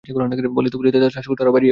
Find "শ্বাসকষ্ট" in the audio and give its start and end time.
1.15-1.39